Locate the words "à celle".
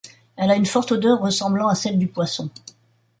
1.67-1.99